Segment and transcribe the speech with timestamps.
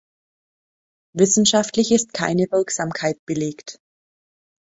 [1.13, 3.79] Wissenschaftlich ist keine Wirksamkeit belegt.